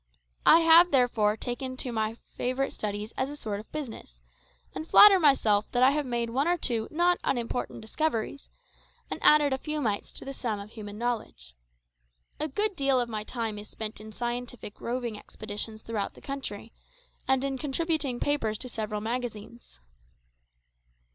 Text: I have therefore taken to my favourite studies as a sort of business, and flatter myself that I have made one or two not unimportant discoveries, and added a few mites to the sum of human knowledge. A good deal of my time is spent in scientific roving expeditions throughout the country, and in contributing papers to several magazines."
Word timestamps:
I 0.47 0.61
have 0.61 0.89
therefore 0.89 1.37
taken 1.37 1.77
to 1.77 1.91
my 1.91 2.15
favourite 2.35 2.73
studies 2.73 3.11
as 3.17 3.29
a 3.29 3.37
sort 3.37 3.59
of 3.59 3.71
business, 3.71 4.19
and 4.73 4.87
flatter 4.87 5.19
myself 5.19 5.69
that 5.73 5.83
I 5.83 5.91
have 5.91 6.07
made 6.07 6.31
one 6.31 6.47
or 6.47 6.57
two 6.57 6.87
not 6.89 7.19
unimportant 7.23 7.81
discoveries, 7.81 8.49
and 9.11 9.19
added 9.21 9.53
a 9.53 9.59
few 9.59 9.79
mites 9.79 10.11
to 10.13 10.25
the 10.25 10.33
sum 10.33 10.59
of 10.59 10.71
human 10.71 10.97
knowledge. 10.97 11.55
A 12.39 12.47
good 12.47 12.75
deal 12.75 12.99
of 12.99 13.09
my 13.09 13.23
time 13.23 13.59
is 13.59 13.69
spent 13.69 14.01
in 14.01 14.11
scientific 14.11 14.81
roving 14.81 15.19
expeditions 15.19 15.83
throughout 15.83 16.15
the 16.15 16.19
country, 16.21 16.73
and 17.27 17.43
in 17.43 17.59
contributing 17.59 18.19
papers 18.19 18.57
to 18.57 18.69
several 18.69 19.01
magazines." 19.01 19.81